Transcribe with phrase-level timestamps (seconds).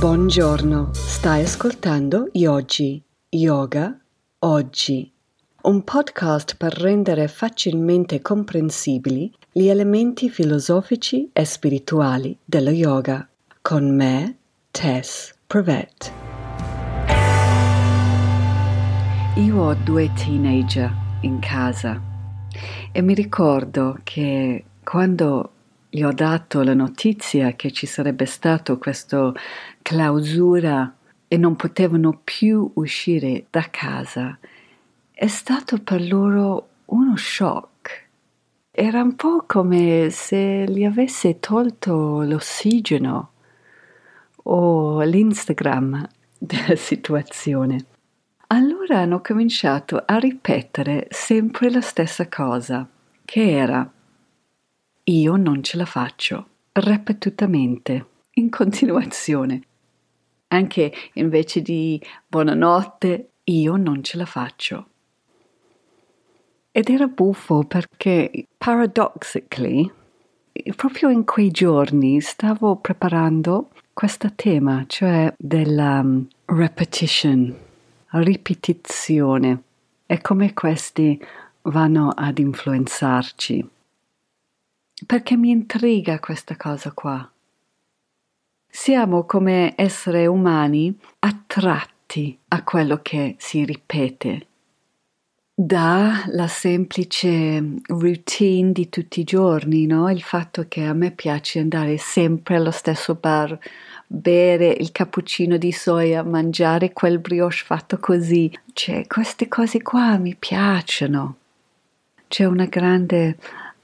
[0.00, 4.00] Buongiorno, stai ascoltando Yogi, Yoga,
[4.38, 5.12] Oggi,
[5.64, 13.28] un podcast per rendere facilmente comprensibili gli elementi filosofici e spirituali dello yoga,
[13.60, 14.38] con me,
[14.70, 16.12] Tess Prevet.
[19.36, 20.90] Io ho due teenager
[21.20, 22.00] in casa
[22.90, 25.50] e mi ricordo che quando
[25.92, 29.32] gli ho dato la notizia che ci sarebbe stato questa
[29.82, 30.94] clausura
[31.26, 34.38] e non potevano più uscire da casa,
[35.10, 38.06] è stato per loro uno shock.
[38.70, 43.32] Era un po' come se gli avesse tolto l'ossigeno
[44.44, 47.84] o l'Instagram della situazione.
[48.46, 52.88] Allora hanno cominciato a ripetere sempre la stessa cosa,
[53.24, 53.88] che era
[55.04, 59.62] io non ce la faccio, ripetutamente, in continuazione.
[60.48, 64.86] Anche invece di buonanotte, io non ce la faccio.
[66.72, 69.90] Ed era buffo perché, paradoxically,
[70.76, 77.68] proprio in quei giorni stavo preparando questo tema, cioè della um, repetition
[78.12, 79.62] ripetizione
[80.06, 81.22] e come questi
[81.62, 83.68] vanno ad influenzarci.
[85.06, 87.30] Perché mi intriga questa cosa qua.
[88.68, 94.46] Siamo come esseri umani attratti a quello che si ripete.
[95.54, 100.08] Da la semplice routine di tutti i giorni, no?
[100.10, 103.58] Il fatto che a me piace andare sempre allo stesso bar
[104.06, 108.50] bere il cappuccino di soia, mangiare quel brioche fatto così.
[108.72, 111.36] Cioè, queste cose qua mi piacciono.
[112.26, 113.36] C'è una grande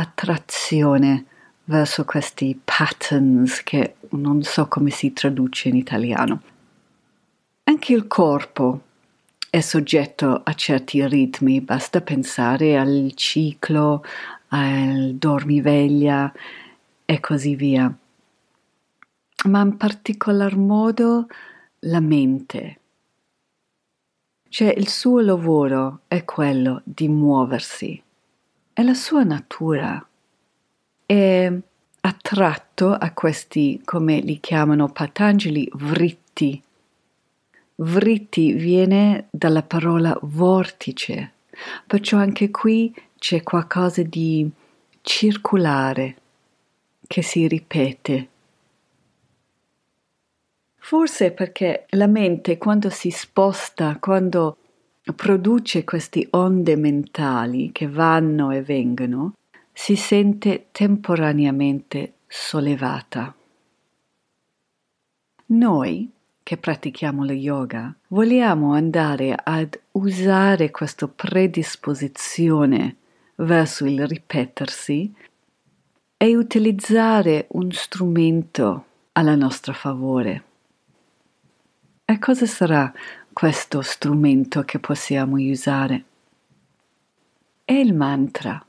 [0.00, 1.24] attrazione
[1.64, 6.42] verso questi patterns che non so come si traduce in italiano.
[7.64, 8.82] Anche il corpo
[9.50, 14.04] è soggetto a certi ritmi, basta pensare al ciclo,
[14.48, 16.32] al dormiveglia
[17.04, 17.94] e così via
[19.44, 21.26] ma in particolar modo
[21.80, 22.80] la mente.
[24.48, 28.02] Cioè il suo lavoro è quello di muoversi,
[28.78, 30.06] è la sua natura.
[31.04, 31.52] È
[32.00, 36.62] attratto a questi, come li chiamano Patanjali, vritti.
[37.74, 41.32] Vritti viene dalla parola vortice,
[41.88, 44.48] perciò anche qui c'è qualcosa di
[45.00, 46.16] circolare
[47.04, 48.28] che si ripete
[50.76, 54.57] Forse perché la mente quando si sposta, quando
[55.14, 59.34] produce queste onde mentali che vanno e vengono,
[59.72, 63.34] si sente temporaneamente sollevata.
[65.46, 66.10] Noi
[66.42, 72.96] che pratichiamo lo yoga vogliamo andare ad usare questa predisposizione
[73.36, 75.14] verso il ripetersi
[76.16, 80.42] e utilizzare un strumento alla nostra favore.
[82.04, 82.92] E cosa sarà
[83.38, 86.04] questo strumento che possiamo usare?
[87.64, 88.60] È il mantra.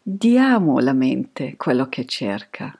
[0.00, 2.78] Diamo alla mente quello che cerca.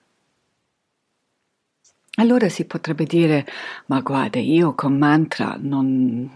[2.19, 3.45] Allora si potrebbe dire,
[3.87, 6.31] ma guarda, io con mantra non,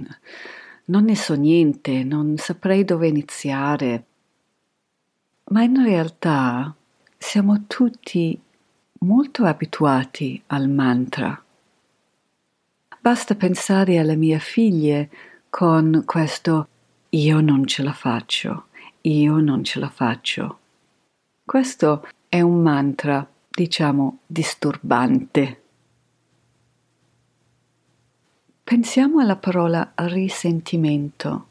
[0.87, 4.05] non ne so niente, non saprei dove iniziare.
[5.45, 6.75] Ma in realtà
[7.17, 8.37] siamo tutti
[8.99, 11.42] molto abituati al mantra.
[13.03, 15.11] Basta pensare alle mie figlie
[15.51, 16.69] con questo
[17.09, 18.67] io non ce la faccio,
[19.01, 20.59] io non ce la faccio.
[21.45, 25.63] Questo è un mantra, diciamo, disturbante.
[28.63, 31.47] Pensiamo alla parola risentimento.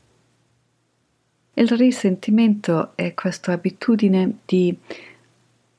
[1.55, 4.73] Il risentimento è questa abitudine di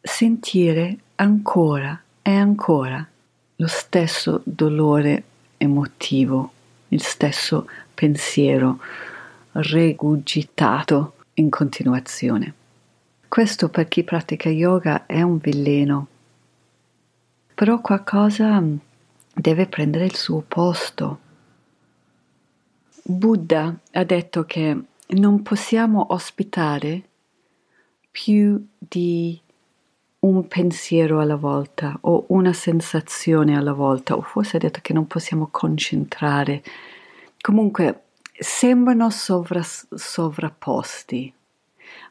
[0.03, 3.09] sentire ancora e ancora
[3.57, 5.31] lo stesso dolore
[5.63, 6.53] emotivo,
[6.89, 8.81] il stesso pensiero
[9.53, 12.55] regugitato in continuazione.
[13.29, 16.07] Questo per chi pratica yoga è un veleno,
[17.55, 18.63] però qualcosa
[19.35, 21.21] deve prendere il suo posto.
[23.05, 27.03] Buddha ha detto che non possiamo ospitare
[28.11, 29.41] più di
[30.23, 35.07] un pensiero alla volta o una sensazione alla volta, o forse ha detto che non
[35.07, 36.63] possiamo concentrare.
[37.41, 38.03] Comunque
[38.39, 41.33] sembrano sovras- sovrapposti,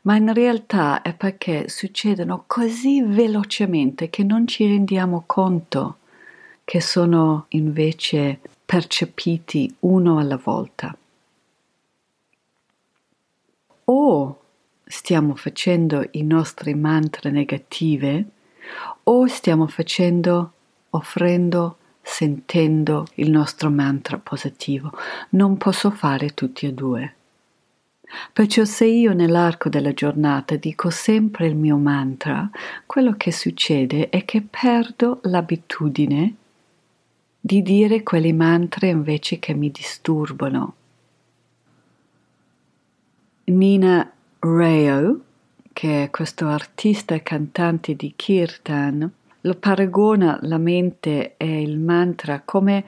[0.02, 5.98] ma in realtà è perché succedono così velocemente che non ci rendiamo conto
[6.66, 10.96] che sono invece percepiti uno alla volta.
[13.86, 14.41] O
[15.02, 18.24] stiamo facendo i nostri mantra negative
[19.06, 20.54] o stiamo facendo,
[20.92, 24.92] offrendo, sentendo il nostro mantra positivo.
[25.30, 27.16] Non posso fare tutti e due.
[28.32, 32.48] Perciò se io nell'arco della giornata dico sempre il mio mantra,
[32.86, 36.36] quello che succede è che perdo l'abitudine
[37.40, 40.76] di dire quei mantra invece che mi disturbano.
[43.46, 44.14] Nina
[44.44, 45.20] Rao,
[45.72, 49.12] che è questo artista e cantante di Kirtan,
[49.42, 52.84] lo paragona la mente e il mantra come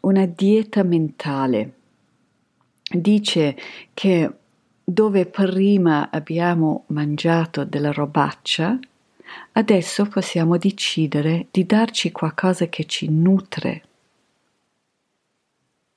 [0.00, 1.74] una dieta mentale
[2.90, 3.56] dice
[3.92, 4.30] che
[4.82, 8.78] dove prima abbiamo mangiato della robaccia,
[9.52, 13.82] adesso possiamo decidere di darci qualcosa che ci nutre.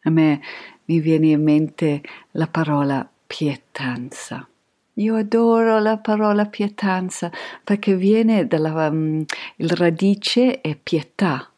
[0.01, 0.41] A me
[0.85, 2.01] mi viene in mente
[2.31, 4.47] la parola pietanza.
[4.97, 7.29] Io adoro la parola pietanza
[7.61, 9.25] perché viene dalla um,
[9.57, 11.51] radice è pietà,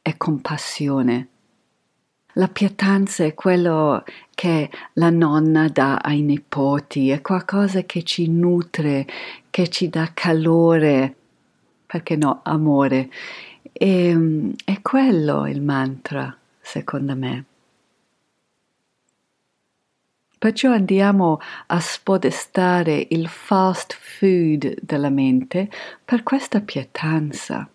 [0.00, 1.28] è compassione.
[2.36, 4.04] La pietanza è quello
[4.34, 9.06] che la nonna dà ai nipoti, è qualcosa che ci nutre,
[9.50, 11.14] che ci dà calore,
[11.84, 13.10] perché no, amore.
[13.70, 17.44] E, è quello il mantra, secondo me.
[20.42, 25.70] Perciò andiamo a spodestare il fast food della mente
[26.04, 27.70] per questa pietanza.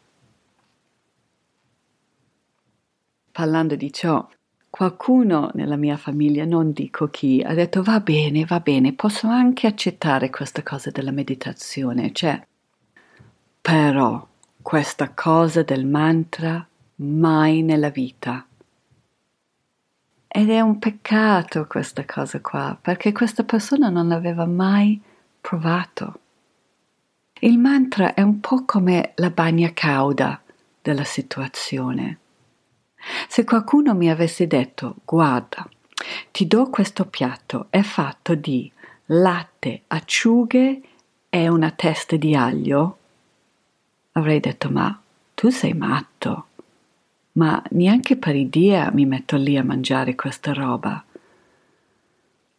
[3.32, 4.28] Parlando di ciò,
[4.70, 9.66] Qualcuno nella mia famiglia, non dico chi, ha detto va bene, va bene, posso anche
[9.66, 12.46] accettare questa cosa della meditazione, cioè,
[13.62, 14.28] però
[14.62, 18.47] questa cosa del mantra mai nella vita.
[20.38, 25.02] Ed è un peccato questa cosa qua, perché questa persona non l'aveva mai
[25.42, 26.20] provato.
[27.40, 30.40] Il mantra è un po' come la bagna cauda
[30.80, 32.20] della situazione.
[33.28, 35.68] Se qualcuno mi avesse detto guarda,
[36.30, 38.72] ti do questo piatto, è fatto di
[39.06, 40.82] latte, acciughe
[41.30, 42.98] e una testa di aglio,
[44.12, 45.02] avrei detto ma
[45.34, 46.47] tu sei matto,
[47.38, 51.04] ma neanche per idea mi metto lì a mangiare questa roba.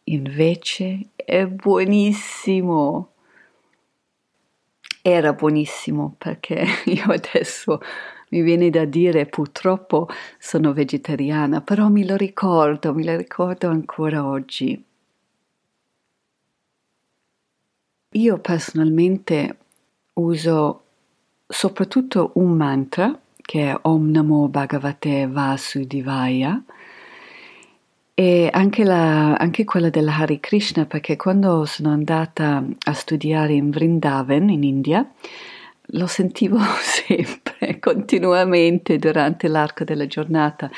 [0.05, 3.11] Invece è buonissimo.
[5.01, 7.79] Era buonissimo perché io adesso
[8.29, 14.25] mi viene da dire purtroppo sono vegetariana, però mi lo ricordo, me lo ricordo ancora
[14.25, 14.81] oggi.
[18.13, 19.57] Io personalmente
[20.13, 20.83] uso
[21.47, 23.19] soprattutto un mantra
[23.49, 26.61] che è Om Namo Bhagavate Vasudevaya
[28.13, 33.71] e anche, la, anche quella della Hari Krishna perché quando sono andata a studiare in
[33.71, 35.03] Vrindavan in India
[35.93, 40.69] lo sentivo sempre, continuamente durante l'arco della giornata.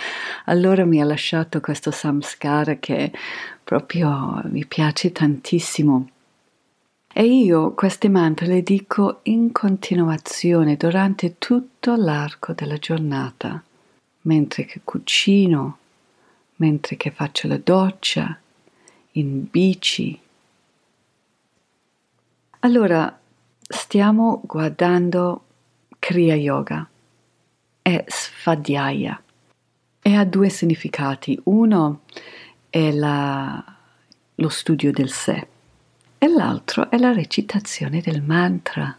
[0.45, 3.11] Allora mi ha lasciato questo samskara che
[3.65, 6.07] proprio mi piace tantissimo.
[7.13, 13.61] E io queste mantre le dico in continuazione durante tutto l'arco della giornata,
[14.21, 15.77] mentre che cucino,
[16.55, 18.39] mentre che faccio la doccia,
[19.13, 20.17] in bici.
[22.59, 23.19] Allora,
[23.59, 25.43] stiamo guardando
[25.99, 26.87] Kriya Yoga
[27.81, 29.21] è Svadhyaya
[30.01, 31.37] e ha due significati.
[31.43, 32.01] Uno
[32.69, 33.63] è la,
[34.35, 35.50] lo studio del sé
[36.23, 38.95] e l'altro è la recitazione del mantra.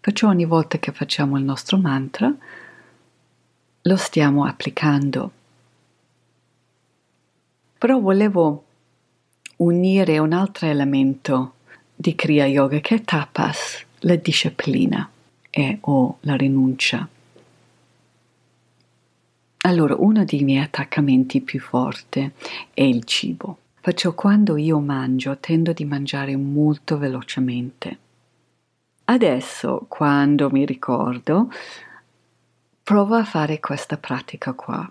[0.00, 2.34] Perciò ogni volta che facciamo il nostro mantra
[3.82, 5.30] lo stiamo applicando.
[7.76, 8.64] Però volevo
[9.56, 11.56] unire un altro elemento
[11.94, 15.06] di Kriya Yoga che è tapas, la disciplina
[15.50, 17.06] e o la rinuncia.
[19.64, 22.32] Allora, uno dei miei attaccamenti più forti
[22.72, 23.58] è il cibo.
[23.82, 27.98] Perciò quando io mangio tendo di mangiare molto velocemente.
[29.06, 31.50] Adesso, quando mi ricordo,
[32.80, 34.88] provo a fare questa pratica qua.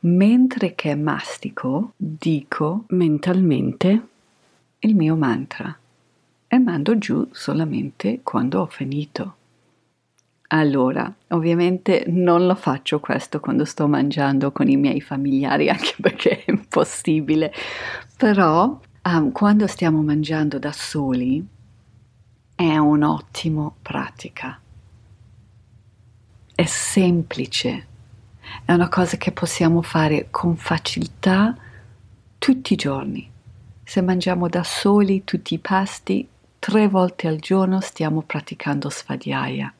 [0.00, 4.06] Mentre che mastico, dico mentalmente
[4.80, 5.78] il mio mantra
[6.48, 9.37] e mando giù solamente quando ho finito.
[10.50, 16.44] Allora, ovviamente non lo faccio questo quando sto mangiando con i miei familiari, anche perché
[16.44, 17.52] è impossibile,
[18.16, 21.46] però um, quando stiamo mangiando da soli
[22.54, 24.58] è un'ottima pratica.
[26.58, 27.86] è semplice,
[28.64, 31.56] è una cosa che possiamo fare con facilità
[32.36, 33.30] tutti i giorni.
[33.84, 36.28] Se mangiamo da soli tutti i pasti,
[36.58, 39.72] tre volte al giorno stiamo praticando sfadiaia.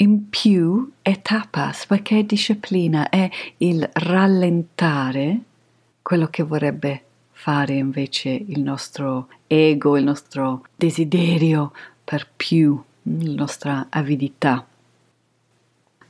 [0.00, 5.40] In più è tapas perché disciplina, è il rallentare
[6.02, 7.02] quello che vorrebbe
[7.32, 11.72] fare invece il nostro ego, il nostro desiderio
[12.04, 14.64] per più, la nostra avidità.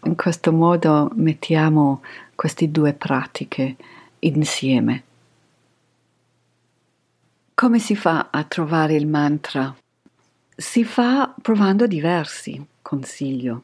[0.04, 2.02] In questo modo mettiamo
[2.35, 3.76] queste due pratiche
[4.18, 5.02] insieme.
[7.54, 9.75] Come si fa a trovare il mantra?
[10.54, 13.62] Si fa provando diversi, consiglio.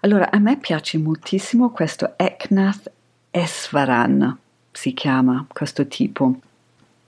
[0.00, 2.92] Allora, a me piace moltissimo questo Eknath
[3.30, 4.38] Esvaran,
[4.70, 6.38] si chiama questo tipo.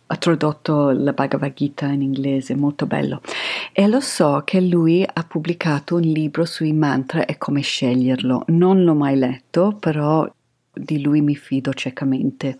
[0.07, 3.21] Ha tradotto la Bhagavad Gita in inglese, molto bello.
[3.73, 8.45] E lo so che lui ha pubblicato un libro sui mantra e come sceglierlo.
[8.49, 10.26] Non l'ho mai letto, però
[10.73, 12.59] di lui mi fido ciecamente.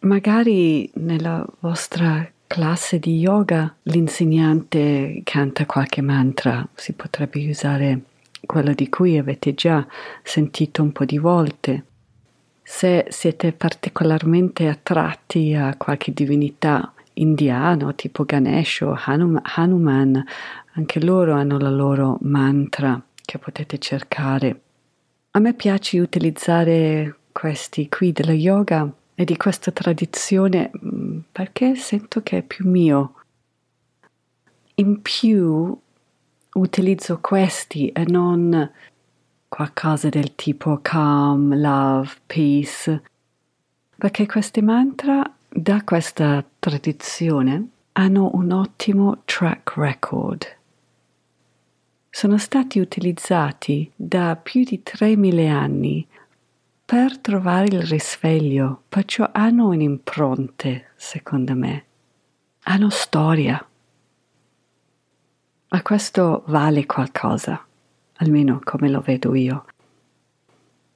[0.00, 8.00] Magari nella vostra classe di yoga l'insegnante canta qualche mantra, si potrebbe usare
[8.46, 9.86] quello di cui avete già
[10.22, 11.84] sentito un po' di volte.
[12.62, 20.24] Se siete particolarmente attratti a qualche divinità indiano tipo Ganesh o Hanuman,
[20.72, 24.60] anche loro hanno la loro mantra che potete cercare.
[25.32, 32.22] A me piace utilizzare questi qui della yoga e di questa tradizione mm, perché sento
[32.22, 33.14] che è più mio.
[34.76, 35.78] In più
[36.56, 38.70] utilizzo questi e non
[39.48, 43.02] qualcosa del tipo calm, love, peace,
[43.96, 50.56] perché questi mantra da questa tradizione hanno un ottimo track record.
[52.10, 56.06] Sono stati utilizzati da più di 3.000 anni
[56.84, 61.84] per trovare il risveglio, perciò hanno un'impronte, secondo me.
[62.64, 63.64] Hanno storia.
[65.68, 67.64] Ma questo vale qualcosa,
[68.16, 69.64] almeno come lo vedo io.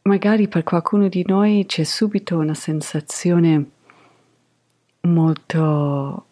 [0.02, 3.70] Magari per qualcuno di noi c'è subito una sensazione
[5.02, 6.24] molto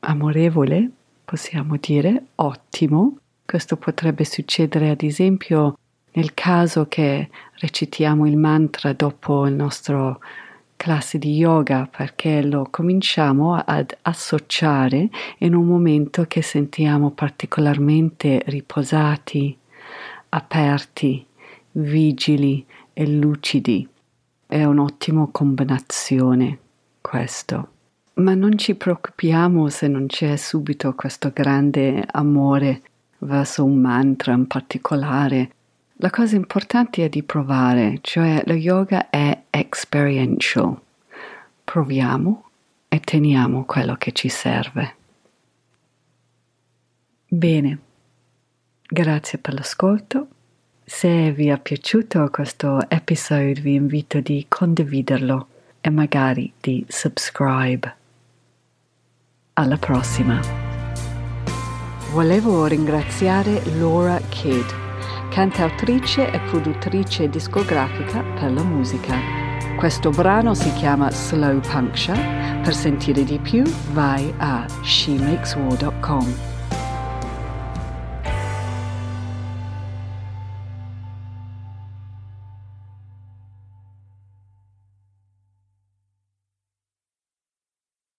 [0.00, 0.90] amorevole,
[1.24, 3.18] possiamo dire, ottimo.
[3.44, 5.76] Questo potrebbe succedere ad esempio
[6.12, 10.20] nel caso che recitiamo il mantra dopo il nostro
[10.76, 19.56] classe di yoga perché lo cominciamo ad associare in un momento che sentiamo particolarmente riposati,
[20.30, 21.24] aperti,
[21.72, 23.88] vigili e lucidi.
[24.46, 26.58] È un'ottima combinazione
[27.00, 27.68] questo.
[28.14, 32.82] Ma non ci preoccupiamo se non c'è subito questo grande amore
[33.18, 35.53] verso un mantra in particolare
[35.98, 40.76] la cosa importante è di provare, cioè lo yoga è experiential.
[41.62, 42.48] Proviamo
[42.88, 44.94] e teniamo quello che ci serve.
[47.28, 47.78] Bene,
[48.82, 50.28] grazie per l'ascolto.
[50.84, 55.46] Se vi è piaciuto questo episodio vi invito di condividerlo
[55.80, 57.96] e magari di subscribe.
[59.54, 60.40] Alla prossima.
[62.10, 64.83] Volevo ringraziare Laura Kidd
[65.34, 69.16] cantautrice e produttrice discografica per la musica.
[69.76, 72.60] Questo brano si chiama Slow Puncture.
[72.62, 76.53] Per sentire di più vai a shemakeswar.com.